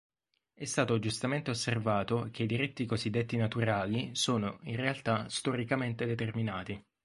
È 0.55 0.65
stato 0.65 0.97
giustamente 0.97 1.51
osservato 1.51 2.29
che 2.31 2.41
i 2.41 2.45
diritti 2.47 2.87
cosiddetti 2.87 3.37
naturali 3.37 4.15
sono, 4.15 4.57
in 4.63 4.75
realtà, 4.75 5.29
storicamente 5.29 6.07
determinati. 6.07 6.83